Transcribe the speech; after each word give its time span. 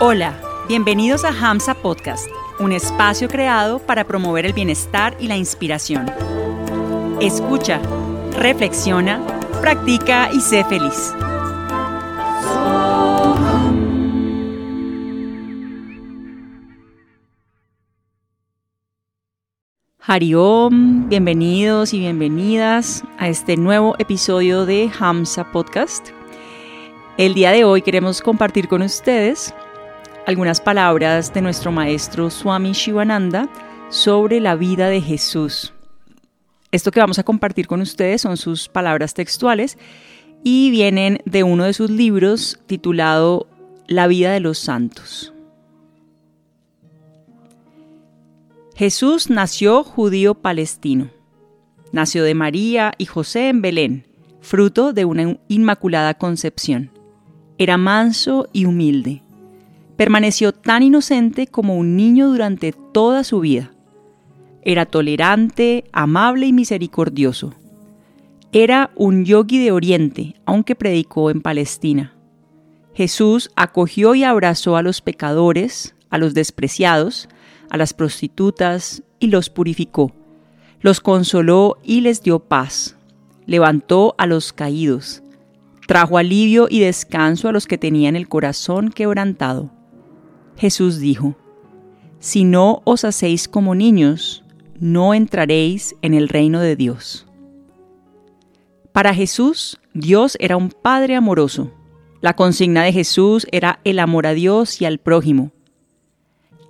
Hola, 0.00 0.34
bienvenidos 0.66 1.24
a 1.24 1.28
Hamsa 1.28 1.72
Podcast, 1.72 2.26
un 2.58 2.72
espacio 2.72 3.28
creado 3.28 3.78
para 3.78 4.02
promover 4.02 4.44
el 4.44 4.52
bienestar 4.52 5.16
y 5.20 5.28
la 5.28 5.36
inspiración. 5.36 6.10
Escucha, 7.20 7.80
reflexiona, 8.36 9.24
practica 9.60 10.30
y 10.32 10.40
sé 10.40 10.64
feliz. 10.64 11.14
Hariom, 20.00 21.08
bienvenidos 21.08 21.94
y 21.94 22.00
bienvenidas 22.00 23.04
a 23.16 23.28
este 23.28 23.56
nuevo 23.56 23.94
episodio 24.00 24.66
de 24.66 24.90
Hamsa 24.98 25.52
Podcast. 25.52 26.08
El 27.16 27.34
día 27.34 27.52
de 27.52 27.62
hoy 27.62 27.80
queremos 27.80 28.20
compartir 28.20 28.66
con 28.66 28.82
ustedes 28.82 29.54
algunas 30.26 30.60
palabras 30.60 31.34
de 31.34 31.42
nuestro 31.42 31.70
maestro 31.70 32.30
Swami 32.30 32.72
Shivananda 32.72 33.48
sobre 33.90 34.40
la 34.40 34.56
vida 34.56 34.88
de 34.88 35.00
Jesús. 35.00 35.74
Esto 36.72 36.90
que 36.90 37.00
vamos 37.00 37.18
a 37.18 37.24
compartir 37.24 37.66
con 37.66 37.80
ustedes 37.80 38.22
son 38.22 38.36
sus 38.36 38.68
palabras 38.68 39.14
textuales 39.14 39.78
y 40.42 40.70
vienen 40.70 41.18
de 41.24 41.42
uno 41.42 41.64
de 41.64 41.74
sus 41.74 41.90
libros 41.90 42.58
titulado 42.66 43.46
La 43.86 44.06
vida 44.06 44.32
de 44.32 44.40
los 44.40 44.58
santos. 44.58 45.32
Jesús 48.74 49.30
nació 49.30 49.84
judío 49.84 50.34
palestino. 50.34 51.10
Nació 51.92 52.24
de 52.24 52.34
María 52.34 52.92
y 52.98 53.04
José 53.04 53.48
en 53.48 53.62
Belén, 53.62 54.06
fruto 54.40 54.92
de 54.92 55.04
una 55.04 55.38
inmaculada 55.46 56.14
concepción. 56.14 56.90
Era 57.56 57.76
manso 57.76 58.48
y 58.52 58.64
humilde. 58.64 59.23
Permaneció 59.96 60.52
tan 60.52 60.82
inocente 60.82 61.46
como 61.46 61.76
un 61.76 61.96
niño 61.96 62.28
durante 62.28 62.72
toda 62.72 63.22
su 63.22 63.40
vida. 63.40 63.70
Era 64.62 64.86
tolerante, 64.86 65.84
amable 65.92 66.46
y 66.46 66.52
misericordioso. 66.52 67.54
Era 68.52 68.90
un 68.96 69.24
yogi 69.24 69.62
de 69.62 69.72
Oriente, 69.72 70.36
aunque 70.46 70.74
predicó 70.74 71.30
en 71.30 71.42
Palestina. 71.42 72.14
Jesús 72.94 73.50
acogió 73.56 74.14
y 74.14 74.24
abrazó 74.24 74.76
a 74.76 74.82
los 74.82 75.00
pecadores, 75.00 75.94
a 76.10 76.18
los 76.18 76.34
despreciados, 76.34 77.28
a 77.68 77.76
las 77.76 77.92
prostitutas 77.92 79.02
y 79.18 79.26
los 79.26 79.50
purificó. 79.50 80.12
Los 80.80 81.00
consoló 81.00 81.78
y 81.82 82.02
les 82.02 82.22
dio 82.22 82.38
paz. 82.38 82.96
Levantó 83.46 84.14
a 84.18 84.26
los 84.26 84.52
caídos. 84.52 85.22
Trajo 85.86 86.16
alivio 86.16 86.68
y 86.70 86.80
descanso 86.80 87.48
a 87.48 87.52
los 87.52 87.66
que 87.66 87.78
tenían 87.78 88.16
el 88.16 88.28
corazón 88.28 88.90
quebrantado. 88.90 89.70
Jesús 90.56 90.98
dijo, 90.98 91.34
Si 92.18 92.44
no 92.44 92.82
os 92.84 93.04
hacéis 93.04 93.48
como 93.48 93.74
niños, 93.74 94.44
no 94.80 95.14
entraréis 95.14 95.94
en 96.02 96.14
el 96.14 96.28
reino 96.28 96.60
de 96.60 96.76
Dios. 96.76 97.26
Para 98.92 99.14
Jesús, 99.14 99.80
Dios 99.92 100.36
era 100.40 100.56
un 100.56 100.70
Padre 100.70 101.16
amoroso. 101.16 101.72
La 102.20 102.36
consigna 102.36 102.84
de 102.84 102.92
Jesús 102.92 103.46
era 103.50 103.80
el 103.84 103.98
amor 103.98 104.26
a 104.26 104.34
Dios 104.34 104.80
y 104.80 104.84
al 104.84 104.98
prójimo. 104.98 105.52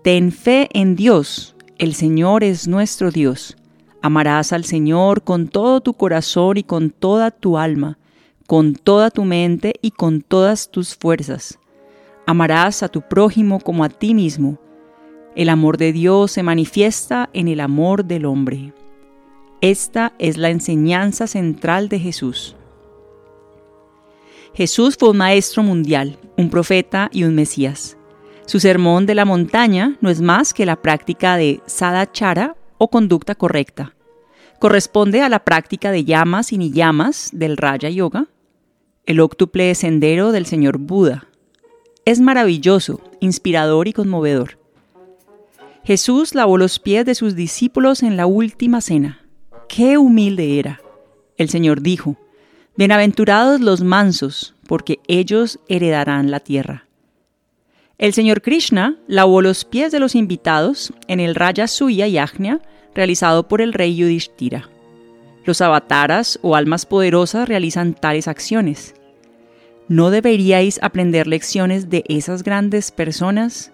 Ten 0.02 0.32
fe 0.32 0.68
en 0.72 0.96
Dios, 0.96 1.54
el 1.78 1.94
Señor 1.94 2.44
es 2.44 2.68
nuestro 2.68 3.10
Dios. 3.10 3.56
Amarás 4.02 4.52
al 4.52 4.64
Señor 4.64 5.22
con 5.22 5.48
todo 5.48 5.80
tu 5.80 5.94
corazón 5.94 6.56
y 6.56 6.62
con 6.62 6.90
toda 6.90 7.30
tu 7.30 7.56
alma, 7.58 7.98
con 8.46 8.74
toda 8.74 9.10
tu 9.10 9.24
mente 9.24 9.74
y 9.80 9.90
con 9.92 10.20
todas 10.20 10.70
tus 10.70 10.94
fuerzas. 10.94 11.58
Amarás 12.26 12.82
a 12.82 12.88
tu 12.88 13.02
prójimo 13.02 13.60
como 13.60 13.84
a 13.84 13.90
ti 13.90 14.14
mismo. 14.14 14.58
El 15.36 15.50
amor 15.50 15.76
de 15.76 15.92
Dios 15.92 16.32
se 16.32 16.42
manifiesta 16.42 17.28
en 17.32 17.48
el 17.48 17.60
amor 17.60 18.04
del 18.04 18.24
hombre. 18.24 18.72
Esta 19.60 20.12
es 20.18 20.38
la 20.38 20.50
enseñanza 20.50 21.26
central 21.26 21.88
de 21.88 21.98
Jesús. 21.98 22.56
Jesús 24.54 24.96
fue 24.98 25.10
un 25.10 25.18
maestro 25.18 25.62
mundial, 25.62 26.18
un 26.36 26.48
profeta 26.48 27.10
y 27.12 27.24
un 27.24 27.34
Mesías. 27.34 27.98
Su 28.46 28.60
sermón 28.60 29.04
de 29.04 29.14
la 29.14 29.24
montaña 29.24 29.96
no 30.00 30.08
es 30.08 30.20
más 30.20 30.54
que 30.54 30.64
la 30.64 30.76
práctica 30.80 31.36
de 31.36 31.60
sadachara 31.66 32.56
o 32.78 32.88
conducta 32.88 33.34
correcta. 33.34 33.94
Corresponde 34.60 35.20
a 35.20 35.28
la 35.28 35.40
práctica 35.44 35.90
de 35.90 36.04
llamas 36.04 36.52
y 36.52 36.58
ni 36.58 36.70
llamas 36.70 37.30
del 37.32 37.56
Raya 37.56 37.90
Yoga, 37.90 38.28
el 39.06 39.20
óctuple 39.20 39.74
sendero 39.74 40.32
del 40.32 40.46
señor 40.46 40.78
Buda. 40.78 41.26
Es 42.04 42.20
maravilloso, 42.20 43.00
inspirador 43.20 43.88
y 43.88 43.92
conmovedor. 43.92 44.58
Jesús 45.84 46.34
lavó 46.34 46.58
los 46.58 46.78
pies 46.78 47.06
de 47.06 47.14
sus 47.14 47.34
discípulos 47.34 48.02
en 48.02 48.16
la 48.16 48.26
última 48.26 48.80
cena. 48.80 49.24
¡Qué 49.68 49.98
humilde 49.98 50.58
era! 50.58 50.80
El 51.36 51.48
Señor 51.48 51.80
dijo, 51.80 52.16
Bienaventurados 52.76 53.60
los 53.60 53.82
mansos, 53.82 54.54
porque 54.66 54.98
ellos 55.06 55.60
heredarán 55.68 56.30
la 56.30 56.40
tierra. 56.40 56.84
El 57.98 58.12
señor 58.12 58.42
Krishna 58.42 58.98
lavó 59.06 59.40
los 59.40 59.64
pies 59.64 59.92
de 59.92 60.00
los 60.00 60.16
invitados 60.16 60.92
en 61.06 61.20
el 61.20 61.36
Raya 61.36 61.68
Suya 61.68 62.08
Yajna 62.08 62.60
realizado 62.94 63.46
por 63.46 63.60
el 63.60 63.72
rey 63.72 63.94
Yudhishthira. 63.94 64.68
Los 65.44 65.60
avataras 65.60 66.40
o 66.42 66.56
almas 66.56 66.86
poderosas 66.86 67.48
realizan 67.48 67.94
tales 67.94 68.26
acciones. 68.26 68.94
¿No 69.88 70.10
deberíais 70.10 70.78
aprender 70.80 71.26
lecciones 71.26 71.90
de 71.90 72.04
esas 72.08 72.42
grandes 72.42 72.90
personas? 72.90 73.70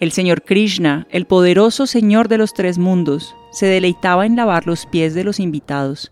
El 0.00 0.10
señor 0.10 0.42
Krishna, 0.42 1.06
el 1.10 1.26
poderoso 1.26 1.86
señor 1.86 2.26
de 2.26 2.38
los 2.38 2.54
tres 2.54 2.76
mundos, 2.76 3.36
se 3.52 3.66
deleitaba 3.66 4.26
en 4.26 4.34
lavar 4.34 4.66
los 4.66 4.84
pies 4.84 5.14
de 5.14 5.22
los 5.22 5.38
invitados. 5.38 6.10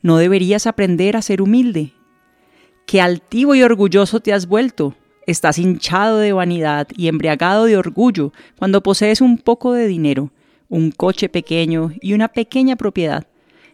¿No 0.00 0.16
deberías 0.16 0.66
aprender 0.66 1.14
a 1.14 1.20
ser 1.20 1.42
humilde? 1.42 1.92
¡Qué 2.86 3.02
altivo 3.02 3.54
y 3.54 3.62
orgulloso 3.62 4.20
te 4.20 4.32
has 4.32 4.46
vuelto! 4.46 4.94
Estás 5.26 5.58
hinchado 5.58 6.16
de 6.16 6.32
vanidad 6.32 6.88
y 6.96 7.08
embriagado 7.08 7.66
de 7.66 7.76
orgullo 7.76 8.32
cuando 8.58 8.82
posees 8.82 9.20
un 9.20 9.36
poco 9.36 9.74
de 9.74 9.86
dinero, 9.86 10.32
un 10.70 10.90
coche 10.90 11.28
pequeño 11.28 11.92
y 12.00 12.14
una 12.14 12.28
pequeña 12.28 12.76
propiedad. 12.76 13.26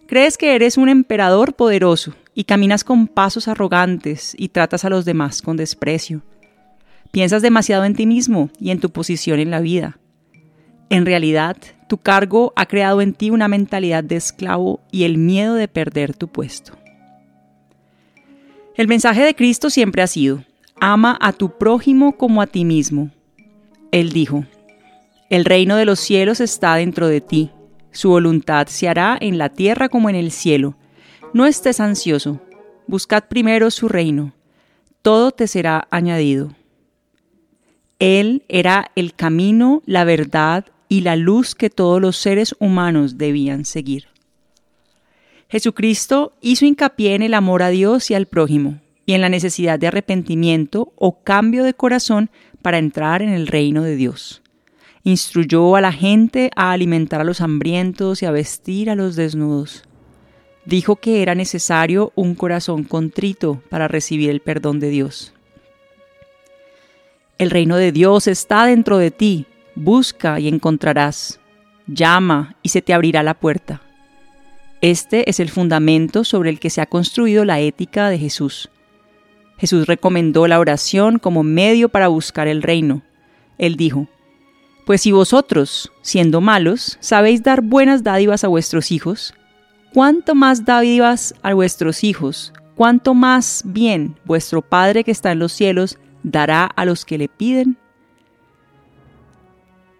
Crees 0.08 0.36
que 0.36 0.56
eres 0.56 0.76
un 0.76 0.88
emperador 0.88 1.54
poderoso 1.54 2.14
y 2.38 2.44
caminas 2.44 2.84
con 2.84 3.08
pasos 3.08 3.48
arrogantes 3.48 4.32
y 4.38 4.50
tratas 4.50 4.84
a 4.84 4.90
los 4.90 5.04
demás 5.04 5.42
con 5.42 5.56
desprecio. 5.56 6.22
Piensas 7.10 7.42
demasiado 7.42 7.84
en 7.84 7.96
ti 7.96 8.06
mismo 8.06 8.48
y 8.60 8.70
en 8.70 8.78
tu 8.78 8.90
posición 8.90 9.40
en 9.40 9.50
la 9.50 9.58
vida. 9.58 9.98
En 10.88 11.04
realidad, 11.04 11.56
tu 11.88 11.98
cargo 11.98 12.52
ha 12.54 12.66
creado 12.66 13.00
en 13.00 13.12
ti 13.12 13.30
una 13.30 13.48
mentalidad 13.48 14.04
de 14.04 14.14
esclavo 14.14 14.78
y 14.92 15.02
el 15.02 15.18
miedo 15.18 15.54
de 15.54 15.66
perder 15.66 16.14
tu 16.14 16.28
puesto. 16.28 16.74
El 18.76 18.86
mensaje 18.86 19.24
de 19.24 19.34
Cristo 19.34 19.68
siempre 19.68 20.02
ha 20.02 20.06
sido, 20.06 20.44
ama 20.78 21.18
a 21.20 21.32
tu 21.32 21.58
prójimo 21.58 22.16
como 22.16 22.40
a 22.40 22.46
ti 22.46 22.64
mismo. 22.64 23.10
Él 23.90 24.12
dijo, 24.12 24.44
el 25.28 25.44
reino 25.44 25.74
de 25.74 25.86
los 25.86 25.98
cielos 25.98 26.38
está 26.38 26.76
dentro 26.76 27.08
de 27.08 27.20
ti, 27.20 27.50
su 27.90 28.10
voluntad 28.10 28.68
se 28.68 28.88
hará 28.88 29.18
en 29.20 29.38
la 29.38 29.48
tierra 29.48 29.88
como 29.88 30.08
en 30.08 30.14
el 30.14 30.30
cielo. 30.30 30.76
No 31.34 31.44
estés 31.44 31.78
ansioso, 31.78 32.40
buscad 32.86 33.24
primero 33.28 33.70
su 33.70 33.88
reino, 33.88 34.32
todo 35.02 35.30
te 35.30 35.46
será 35.46 35.86
añadido. 35.90 36.54
Él 37.98 38.44
era 38.48 38.90
el 38.94 39.14
camino, 39.14 39.82
la 39.84 40.04
verdad 40.04 40.64
y 40.88 41.02
la 41.02 41.16
luz 41.16 41.54
que 41.54 41.68
todos 41.68 42.00
los 42.00 42.16
seres 42.16 42.54
humanos 42.60 43.18
debían 43.18 43.64
seguir. 43.66 44.06
Jesucristo 45.50 46.32
hizo 46.40 46.64
hincapié 46.64 47.14
en 47.14 47.22
el 47.22 47.34
amor 47.34 47.62
a 47.62 47.68
Dios 47.68 48.10
y 48.10 48.14
al 48.14 48.26
prójimo, 48.26 48.80
y 49.04 49.14
en 49.14 49.20
la 49.20 49.28
necesidad 49.28 49.78
de 49.78 49.86
arrepentimiento 49.86 50.92
o 50.96 51.22
cambio 51.22 51.64
de 51.64 51.74
corazón 51.74 52.30
para 52.62 52.78
entrar 52.78 53.22
en 53.22 53.30
el 53.30 53.46
reino 53.46 53.82
de 53.82 53.96
Dios. 53.96 54.42
Instruyó 55.04 55.76
a 55.76 55.80
la 55.80 55.92
gente 55.92 56.50
a 56.56 56.72
alimentar 56.72 57.20
a 57.20 57.24
los 57.24 57.40
hambrientos 57.40 58.22
y 58.22 58.26
a 58.26 58.30
vestir 58.30 58.90
a 58.90 58.94
los 58.94 59.16
desnudos. 59.16 59.87
Dijo 60.68 60.96
que 60.96 61.22
era 61.22 61.34
necesario 61.34 62.12
un 62.14 62.34
corazón 62.34 62.84
contrito 62.84 63.62
para 63.70 63.88
recibir 63.88 64.28
el 64.28 64.40
perdón 64.40 64.80
de 64.80 64.90
Dios. 64.90 65.32
El 67.38 67.48
reino 67.48 67.76
de 67.76 67.90
Dios 67.90 68.26
está 68.26 68.66
dentro 68.66 68.98
de 68.98 69.10
ti. 69.10 69.46
Busca 69.74 70.38
y 70.38 70.46
encontrarás. 70.46 71.40
Llama 71.86 72.54
y 72.62 72.68
se 72.68 72.82
te 72.82 72.92
abrirá 72.92 73.22
la 73.22 73.32
puerta. 73.32 73.80
Este 74.82 75.30
es 75.30 75.40
el 75.40 75.48
fundamento 75.48 76.22
sobre 76.22 76.50
el 76.50 76.60
que 76.60 76.68
se 76.68 76.82
ha 76.82 76.86
construido 76.86 77.46
la 77.46 77.60
ética 77.60 78.10
de 78.10 78.18
Jesús. 78.18 78.68
Jesús 79.56 79.86
recomendó 79.86 80.46
la 80.48 80.60
oración 80.60 81.18
como 81.18 81.44
medio 81.44 81.88
para 81.88 82.08
buscar 82.08 82.46
el 82.46 82.60
reino. 82.62 83.00
Él 83.56 83.76
dijo, 83.76 84.06
Pues 84.84 85.00
si 85.00 85.12
vosotros, 85.12 85.90
siendo 86.02 86.42
malos, 86.42 86.98
sabéis 87.00 87.42
dar 87.42 87.62
buenas 87.62 88.02
dádivas 88.02 88.44
a 88.44 88.48
vuestros 88.48 88.92
hijos, 88.92 89.32
¿cuánto 89.92 90.34
más 90.34 90.64
dádivas 90.64 91.34
a 91.42 91.54
vuestros 91.54 92.04
hijos, 92.04 92.52
cuánto 92.74 93.14
más 93.14 93.62
bien 93.64 94.16
vuestro 94.24 94.62
Padre 94.62 95.04
que 95.04 95.10
está 95.10 95.32
en 95.32 95.38
los 95.38 95.52
cielos 95.52 95.98
dará 96.22 96.66
a 96.66 96.84
los 96.84 97.04
que 97.04 97.18
le 97.18 97.28
piden? 97.28 97.76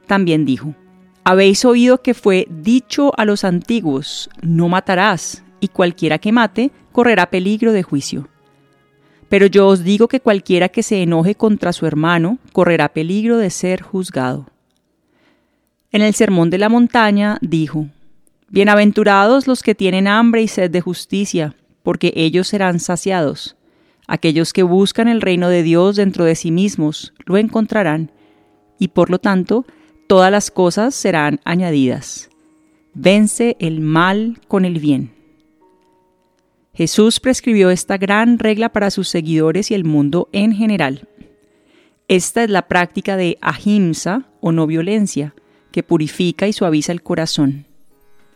también 0.08 0.44
dijo, 0.44 0.75
Habéis 1.23 1.64
oído 1.64 2.02
que 2.02 2.14
fue 2.14 2.49
dicho 2.50 3.12
a 3.17 3.25
los 3.25 3.44
antiguos, 3.44 4.29
no 4.43 4.69
matarás, 4.69 5.44
y 5.61 5.69
cualquiera 5.69 6.19
que 6.19 6.32
mate 6.32 6.73
correrá 6.90 7.31
peligro 7.31 7.73
de 7.73 7.85
juicio. 7.85 8.29
Pero 9.29 9.46
yo 9.46 9.69
os 9.69 9.85
digo 9.85 10.08
que 10.08 10.20
cualquiera 10.20 10.70
que 10.70 10.82
se 10.82 11.02
enoje 11.02 11.35
contra 11.35 11.75
su 11.75 11.87
hermano 11.87 12.38
correrá 12.52 12.88
peligro 12.88 13.37
de 13.37 13.50
ser 13.50 13.82
juzgado. 13.82 14.46
En 15.93 16.00
el 16.00 16.14
Sermón 16.14 16.49
de 16.49 16.58
la 16.58 16.70
Montaña 16.70 17.37
dijo, 17.43 17.88
Bienaventurados 18.50 19.46
los 19.46 19.62
que 19.62 19.74
tienen 19.74 20.08
hambre 20.08 20.40
y 20.40 20.48
sed 20.48 20.70
de 20.70 20.80
justicia, 20.80 21.54
porque 21.82 22.14
ellos 22.16 22.48
serán 22.48 22.80
saciados. 22.80 23.56
Aquellos 24.06 24.54
que 24.54 24.62
buscan 24.62 25.06
el 25.06 25.20
reino 25.20 25.50
de 25.50 25.62
Dios 25.62 25.96
dentro 25.96 26.24
de 26.24 26.34
sí 26.34 26.50
mismos 26.50 27.12
lo 27.26 27.36
encontrarán, 27.36 28.10
y 28.78 28.88
por 28.88 29.10
lo 29.10 29.18
tanto 29.18 29.66
todas 30.06 30.32
las 30.32 30.50
cosas 30.50 30.94
serán 30.94 31.40
añadidas. 31.44 32.30
Vence 32.94 33.58
el 33.60 33.80
mal 33.80 34.40
con 34.48 34.64
el 34.64 34.78
bien. 34.78 35.12
Jesús 36.72 37.20
prescribió 37.20 37.68
esta 37.68 37.98
gran 37.98 38.38
regla 38.38 38.70
para 38.70 38.90
sus 38.90 39.08
seguidores 39.08 39.70
y 39.70 39.74
el 39.74 39.84
mundo 39.84 40.30
en 40.32 40.54
general. 40.54 41.06
Esta 42.08 42.44
es 42.44 42.48
la 42.48 42.66
práctica 42.66 43.18
de 43.18 43.36
ahimsa 43.42 44.26
o 44.40 44.52
no 44.52 44.66
violencia, 44.66 45.34
que 45.70 45.82
purifica 45.82 46.48
y 46.48 46.54
suaviza 46.54 46.92
el 46.92 47.02
corazón. 47.02 47.67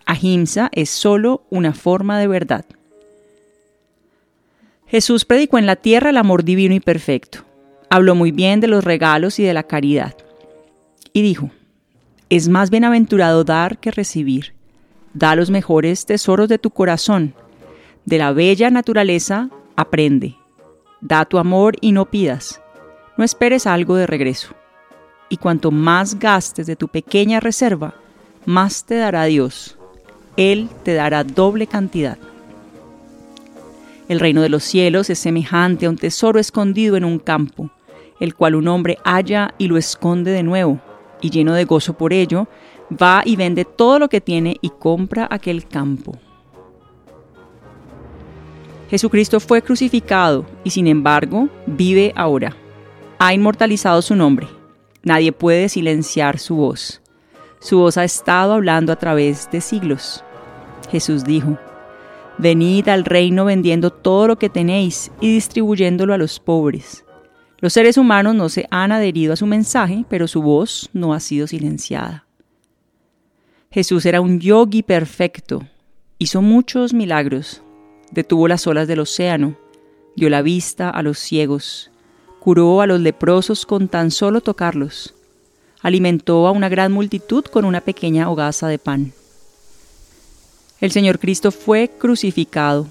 Ahimsa 0.06 0.68
es 0.72 0.90
solo 0.90 1.44
una 1.50 1.72
forma 1.72 2.18
de 2.18 2.28
verdad. 2.28 2.64
Jesús 4.86 5.24
predicó 5.24 5.58
en 5.58 5.66
la 5.66 5.76
tierra 5.76 6.10
el 6.10 6.16
amor 6.16 6.44
divino 6.44 6.74
y 6.74 6.80
perfecto. 6.80 7.44
Habló 7.88 8.14
muy 8.14 8.30
bien 8.30 8.60
de 8.60 8.68
los 8.68 8.84
regalos 8.84 9.38
y 9.38 9.42
de 9.42 9.54
la 9.54 9.62
caridad. 9.62 10.14
Y 11.12 11.22
dijo, 11.22 11.50
es 12.28 12.48
más 12.48 12.70
bienaventurado 12.70 13.44
dar 13.44 13.78
que 13.78 13.90
recibir. 13.90 14.54
Da 15.14 15.34
los 15.34 15.50
mejores 15.50 16.06
tesoros 16.06 16.48
de 16.48 16.58
tu 16.58 16.70
corazón 16.70 17.34
de 18.04 18.18
la 18.18 18.32
bella 18.32 18.70
naturaleza, 18.70 19.48
aprende. 19.76 20.36
Da 21.00 21.24
tu 21.24 21.38
amor 21.38 21.76
y 21.80 21.92
no 21.92 22.06
pidas. 22.06 22.60
No 23.16 23.24
esperes 23.24 23.66
algo 23.66 23.94
de 23.94 24.06
regreso. 24.06 24.54
Y 25.28 25.36
cuanto 25.36 25.70
más 25.70 26.18
gastes 26.18 26.66
de 26.66 26.76
tu 26.76 26.88
pequeña 26.88 27.40
reserva, 27.40 27.94
más 28.44 28.84
te 28.84 28.96
dará 28.96 29.24
Dios. 29.24 29.78
Él 30.36 30.68
te 30.82 30.94
dará 30.94 31.24
doble 31.24 31.66
cantidad. 31.66 32.18
El 34.08 34.20
reino 34.20 34.42
de 34.42 34.48
los 34.48 34.64
cielos 34.64 35.10
es 35.10 35.18
semejante 35.18 35.86
a 35.86 35.90
un 35.90 35.96
tesoro 35.96 36.38
escondido 36.38 36.96
en 36.96 37.04
un 37.04 37.18
campo, 37.18 37.70
el 38.20 38.34
cual 38.34 38.54
un 38.54 38.68
hombre 38.68 38.98
halla 39.04 39.54
y 39.58 39.68
lo 39.68 39.76
esconde 39.76 40.30
de 40.30 40.42
nuevo, 40.42 40.80
y 41.20 41.30
lleno 41.30 41.54
de 41.54 41.64
gozo 41.64 41.94
por 41.94 42.12
ello, 42.12 42.48
va 42.90 43.22
y 43.24 43.36
vende 43.36 43.64
todo 43.64 43.98
lo 43.98 44.08
que 44.08 44.20
tiene 44.20 44.56
y 44.60 44.70
compra 44.70 45.28
aquel 45.30 45.66
campo. 45.66 46.18
Jesucristo 48.90 49.40
fue 49.40 49.62
crucificado 49.62 50.44
y 50.64 50.70
sin 50.70 50.86
embargo 50.86 51.48
vive 51.66 52.12
ahora. 52.14 52.54
Ha 53.18 53.32
inmortalizado 53.32 54.02
su 54.02 54.14
nombre. 54.14 54.46
Nadie 55.02 55.32
puede 55.32 55.68
silenciar 55.68 56.38
su 56.38 56.56
voz. 56.56 57.01
Su 57.62 57.78
voz 57.78 57.96
ha 57.96 58.02
estado 58.02 58.54
hablando 58.54 58.92
a 58.92 58.96
través 58.96 59.48
de 59.52 59.60
siglos. 59.60 60.24
Jesús 60.90 61.22
dijo, 61.22 61.58
Venid 62.36 62.88
al 62.88 63.04
reino 63.04 63.44
vendiendo 63.44 63.90
todo 63.90 64.26
lo 64.26 64.36
que 64.36 64.50
tenéis 64.50 65.12
y 65.20 65.32
distribuyéndolo 65.32 66.12
a 66.12 66.18
los 66.18 66.40
pobres. 66.40 67.04
Los 67.58 67.72
seres 67.72 67.96
humanos 67.98 68.34
no 68.34 68.48
se 68.48 68.66
han 68.72 68.90
adherido 68.90 69.32
a 69.32 69.36
su 69.36 69.46
mensaje, 69.46 70.04
pero 70.08 70.26
su 70.26 70.42
voz 70.42 70.90
no 70.92 71.14
ha 71.14 71.20
sido 71.20 71.46
silenciada. 71.46 72.26
Jesús 73.70 74.06
era 74.06 74.20
un 74.20 74.40
yogi 74.40 74.82
perfecto, 74.82 75.62
hizo 76.18 76.42
muchos 76.42 76.92
milagros, 76.92 77.62
detuvo 78.10 78.48
las 78.48 78.66
olas 78.66 78.88
del 78.88 78.98
océano, 78.98 79.56
dio 80.16 80.28
la 80.28 80.42
vista 80.42 80.90
a 80.90 81.00
los 81.02 81.20
ciegos, 81.20 81.92
curó 82.40 82.80
a 82.80 82.88
los 82.88 83.00
leprosos 83.00 83.64
con 83.64 83.86
tan 83.86 84.10
solo 84.10 84.40
tocarlos, 84.40 85.14
alimentó 85.82 86.46
a 86.46 86.52
una 86.52 86.68
gran 86.68 86.92
multitud 86.92 87.44
con 87.44 87.64
una 87.64 87.80
pequeña 87.80 88.30
hogaza 88.30 88.68
de 88.68 88.78
pan. 88.78 89.12
El 90.80 90.92
Señor 90.92 91.18
Cristo 91.18 91.50
fue 91.50 91.90
crucificado, 91.98 92.88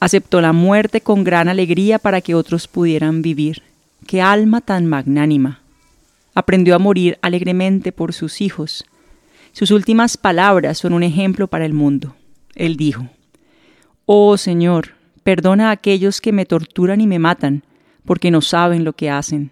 aceptó 0.00 0.40
la 0.40 0.52
muerte 0.52 1.00
con 1.00 1.24
gran 1.24 1.48
alegría 1.48 1.98
para 1.98 2.20
que 2.20 2.34
otros 2.34 2.68
pudieran 2.68 3.22
vivir. 3.22 3.62
¡Qué 4.06 4.20
alma 4.20 4.60
tan 4.60 4.86
magnánima! 4.86 5.60
Aprendió 6.34 6.74
a 6.74 6.78
morir 6.78 7.18
alegremente 7.22 7.92
por 7.92 8.12
sus 8.12 8.40
hijos. 8.40 8.84
Sus 9.52 9.70
últimas 9.70 10.16
palabras 10.16 10.78
son 10.78 10.92
un 10.92 11.02
ejemplo 11.02 11.46
para 11.46 11.64
el 11.64 11.72
mundo. 11.72 12.14
Él 12.54 12.76
dijo, 12.76 13.08
Oh 14.04 14.36
Señor, 14.36 14.90
perdona 15.22 15.68
a 15.68 15.72
aquellos 15.72 16.20
que 16.20 16.32
me 16.32 16.44
torturan 16.44 17.00
y 17.00 17.06
me 17.06 17.18
matan, 17.18 17.62
porque 18.04 18.30
no 18.30 18.42
saben 18.42 18.84
lo 18.84 18.92
que 18.92 19.10
hacen. 19.10 19.50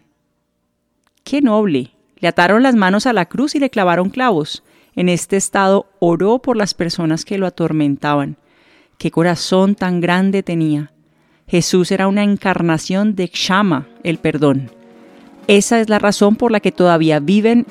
¡Qué 1.25 1.41
noble! 1.41 1.93
Le 2.23 2.29
ataron 2.29 2.63
las 2.63 2.77
manos 2.77 3.07
a 3.07 3.13
la 3.13 3.27
cruz 3.27 3.57
y 3.57 3.59
le 3.59 3.69
clavaron 3.69 4.09
clavos. 4.09 4.63
En 4.95 5.09
este 5.09 5.37
estado 5.37 5.87
oró 5.99 6.39
por 6.39 6.57
las 6.57 6.73
personas 6.73 7.25
que 7.25 7.37
lo 7.37 7.49
atormentaban. 7.49 8.37
¡Qué 8.97 9.11
corazón 9.11 9.75
tan 9.75 10.01
grande 10.01 10.45
tenía! 10.45 10.93
Jesús 11.49 11.91
era 11.91 12.07
una 12.07 12.23
encarnación 12.23 13.17
de 13.17 13.29
Kshama, 13.29 13.89
el 14.05 14.19
perdón. 14.19 14.71
Esa 15.49 15.81
es 15.81 15.89
la 15.89 15.99
razón 15.99 16.37
por 16.37 16.53
la 16.53 16.61
que 16.61 16.71
todavía 16.71 17.19
vive 17.19 17.65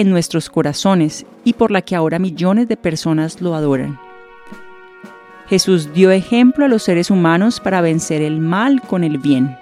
en 0.00 0.10
nuestros 0.10 0.48
corazones 0.48 1.26
y 1.42 1.54
por 1.54 1.72
la 1.72 1.82
que 1.82 1.96
ahora 1.96 2.20
millones 2.20 2.68
de 2.68 2.76
personas 2.76 3.42
lo 3.42 3.56
adoran. 3.56 3.98
Jesús 5.48 5.92
dio 5.92 6.12
ejemplo 6.12 6.64
a 6.64 6.68
los 6.68 6.84
seres 6.84 7.10
humanos 7.10 7.58
para 7.58 7.80
vencer 7.80 8.22
el 8.22 8.38
mal 8.38 8.80
con 8.82 9.02
el 9.02 9.18
bien. 9.18 9.56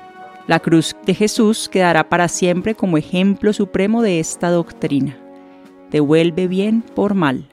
La 0.48 0.60
cruz 0.60 0.96
de 1.04 1.14
Jesús 1.14 1.68
quedará 1.68 2.08
para 2.08 2.26
siempre 2.26 2.74
como 2.74 2.96
ejemplo 2.96 3.52
supremo 3.52 4.00
de 4.00 4.18
esta 4.18 4.48
doctrina. 4.48 5.18
Devuelve 5.90 6.48
bien 6.48 6.80
por 6.80 7.12
mal. 7.12 7.50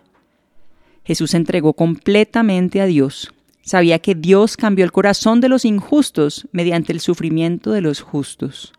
Jesús 1.03 1.31
se 1.31 1.37
entregó 1.37 1.73
completamente 1.73 2.79
a 2.79 2.85
Dios. 2.85 3.33
Sabía 3.61 3.99
que 3.99 4.15
Dios 4.15 4.55
cambió 4.55 4.85
el 4.85 4.93
corazón 4.93 5.41
de 5.41 5.49
los 5.49 5.65
injustos 5.65 6.47
mediante 6.53 6.93
el 6.93 7.01
sufrimiento 7.01 7.71
de 7.71 7.81
los 7.81 7.99
justos. 7.99 8.71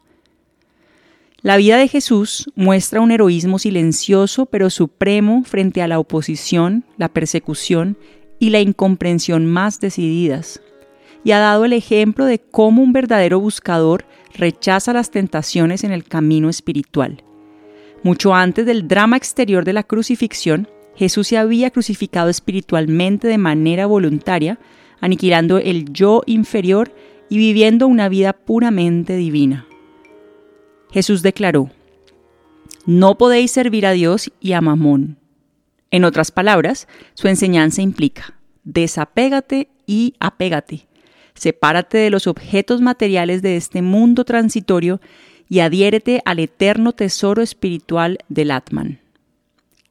La 1.43 1.59
vida 1.59 1.77
de 1.77 1.87
Jesús 1.87 2.51
muestra 2.55 3.03
un 3.03 3.11
heroísmo 3.11 3.59
silencioso 3.59 4.47
pero 4.47 4.71
supremo 4.71 5.45
frente 5.45 5.83
a 5.83 5.89
la 5.89 5.99
oposición, 5.99 6.85
la 6.97 7.11
persecución 7.11 7.99
y 8.39 8.49
la 8.49 8.61
incomprensión 8.61 9.45
más 9.45 9.79
decididas, 9.79 10.63
y 11.27 11.33
ha 11.33 11.41
dado 11.41 11.65
el 11.65 11.73
ejemplo 11.73 12.25
de 12.25 12.39
cómo 12.39 12.85
un 12.85 12.93
verdadero 12.93 13.41
buscador 13.41 14.05
rechaza 14.33 14.93
las 14.93 15.11
tentaciones 15.11 15.83
en 15.83 15.91
el 15.91 16.05
camino 16.05 16.49
espiritual. 16.49 17.25
Mucho 18.05 18.33
antes 18.33 18.65
del 18.65 18.87
drama 18.87 19.17
exterior 19.17 19.65
de 19.65 19.73
la 19.73 19.83
crucifixión, 19.83 20.69
Jesús 20.95 21.27
se 21.27 21.37
había 21.37 21.73
crucificado 21.73 22.29
espiritualmente 22.29 23.27
de 23.27 23.39
manera 23.39 23.87
voluntaria, 23.87 24.61
aniquilando 25.01 25.59
el 25.59 25.93
yo 25.93 26.23
inferior 26.27 26.95
y 27.29 27.39
viviendo 27.39 27.89
una 27.89 28.09
vida 28.09 28.33
puramente 28.33 29.17
divina. 29.17 29.67
Jesús 30.93 31.23
declaró, 31.23 31.71
No 32.85 33.19
podéis 33.19 33.51
servir 33.51 33.85
a 33.87 33.91
Dios 33.91 34.31
y 34.39 34.53
a 34.53 34.61
Mamón. 34.61 35.19
En 35.91 36.05
otras 36.05 36.31
palabras, 36.31 36.87
su 37.15 37.27
enseñanza 37.27 37.83
implica, 37.83 38.39
desapégate 38.63 39.71
y 39.89 40.15
apégate. 40.21 40.87
Sepárate 41.37 41.99
de 41.99 42.11
los 42.11 42.27
objetos 42.27 42.81
materiales 42.81 43.43
de 43.43 43.57
este 43.57 43.83
mundo 43.83 44.25
transitorio 44.25 45.01
y 45.49 45.61
adhiérete 45.61 46.23
al 46.25 46.41
eterno 46.41 46.93
tesoro 46.93 47.43
espiritual 47.43 48.19
del 48.29 48.51
Atman. 48.51 48.99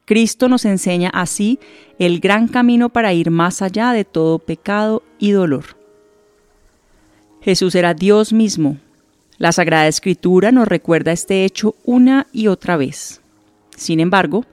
Cristo 0.05 0.49
nos 0.49 0.65
enseña 0.65 1.09
así 1.09 1.59
el 1.97 2.19
gran 2.19 2.47
camino 2.47 2.89
para 2.89 3.13
ir 3.13 3.31
más 3.31 3.61
allá 3.61 3.91
de 3.91 4.05
todo 4.05 4.39
pecado 4.39 5.03
y 5.19 5.31
dolor. 5.31 5.77
Jesús 7.41 7.75
era 7.75 7.93
Dios 7.93 8.33
mismo. 8.33 8.77
La 9.37 9.51
Sagrada 9.51 9.87
Escritura 9.87 10.51
nos 10.51 10.67
recuerda 10.67 11.11
este 11.11 11.45
hecho 11.45 11.75
una 11.83 12.27
y 12.33 12.47
otra 12.47 12.75
vez. 12.75 13.21
Sin 13.75 13.99
embargo, 13.99 14.45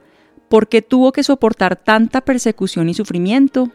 ¿por 0.47 0.67
qué 0.67 0.81
tuvo 0.81 1.11
que 1.11 1.23
soportar 1.23 1.75
tanta 1.75 2.21
persecución 2.21 2.89
y 2.89 2.93
sufrimiento? 2.93 3.71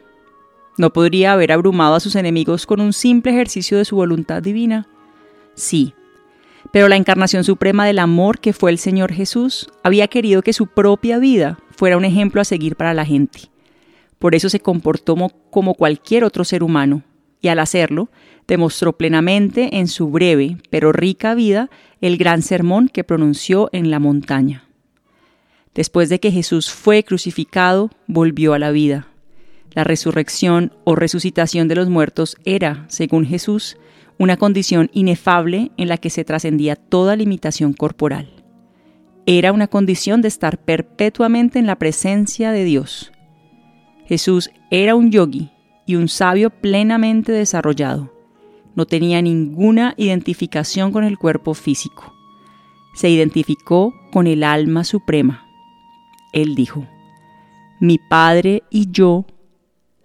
¿No 0.78 0.92
podría 0.92 1.32
haber 1.32 1.50
abrumado 1.50 1.96
a 1.96 2.00
sus 2.00 2.14
enemigos 2.14 2.64
con 2.64 2.80
un 2.80 2.92
simple 2.92 3.32
ejercicio 3.32 3.76
de 3.76 3.84
su 3.84 3.96
voluntad 3.96 4.40
divina? 4.40 4.86
Sí, 5.54 5.92
pero 6.72 6.86
la 6.86 6.94
encarnación 6.94 7.42
suprema 7.42 7.84
del 7.84 7.98
amor 7.98 8.38
que 8.38 8.52
fue 8.52 8.70
el 8.70 8.78
Señor 8.78 9.12
Jesús 9.12 9.68
había 9.82 10.06
querido 10.06 10.40
que 10.42 10.52
su 10.52 10.68
propia 10.68 11.18
vida 11.18 11.58
fuera 11.70 11.96
un 11.96 12.04
ejemplo 12.04 12.40
a 12.40 12.44
seguir 12.44 12.76
para 12.76 12.94
la 12.94 13.04
gente. 13.04 13.50
Por 14.20 14.36
eso 14.36 14.48
se 14.48 14.60
comportó 14.60 15.16
como 15.50 15.74
cualquier 15.74 16.22
otro 16.22 16.44
ser 16.44 16.62
humano, 16.62 17.02
y 17.40 17.48
al 17.48 17.58
hacerlo, 17.58 18.08
demostró 18.46 18.92
plenamente 18.96 19.78
en 19.78 19.88
su 19.88 20.10
breve 20.10 20.58
pero 20.70 20.92
rica 20.92 21.34
vida 21.34 21.70
el 22.00 22.18
gran 22.18 22.40
sermón 22.40 22.88
que 22.88 23.02
pronunció 23.02 23.68
en 23.72 23.90
la 23.90 23.98
montaña. 23.98 24.64
Después 25.74 26.08
de 26.08 26.20
que 26.20 26.30
Jesús 26.30 26.70
fue 26.70 27.02
crucificado, 27.02 27.90
volvió 28.06 28.54
a 28.54 28.60
la 28.60 28.70
vida. 28.70 29.08
La 29.72 29.84
resurrección 29.84 30.72
o 30.84 30.94
resucitación 30.94 31.68
de 31.68 31.74
los 31.74 31.88
muertos 31.88 32.36
era, 32.44 32.84
según 32.88 33.26
Jesús, 33.26 33.76
una 34.18 34.36
condición 34.36 34.90
inefable 34.92 35.70
en 35.76 35.88
la 35.88 35.98
que 35.98 36.10
se 36.10 36.24
trascendía 36.24 36.76
toda 36.76 37.16
limitación 37.16 37.72
corporal. 37.72 38.28
Era 39.26 39.52
una 39.52 39.68
condición 39.68 40.22
de 40.22 40.28
estar 40.28 40.58
perpetuamente 40.58 41.58
en 41.58 41.66
la 41.66 41.76
presencia 41.76 42.50
de 42.50 42.64
Dios. 42.64 43.12
Jesús 44.06 44.50
era 44.70 44.94
un 44.94 45.10
yogi 45.10 45.50
y 45.86 45.96
un 45.96 46.08
sabio 46.08 46.50
plenamente 46.50 47.30
desarrollado. 47.30 48.12
No 48.74 48.86
tenía 48.86 49.20
ninguna 49.20 49.94
identificación 49.96 50.92
con 50.92 51.04
el 51.04 51.18
cuerpo 51.18 51.54
físico. 51.54 52.14
Se 52.94 53.10
identificó 53.10 53.92
con 54.12 54.26
el 54.26 54.42
alma 54.44 54.84
suprema. 54.84 55.46
Él 56.32 56.54
dijo, 56.54 56.86
mi 57.80 57.98
Padre 57.98 58.62
y 58.70 58.90
yo 58.90 59.24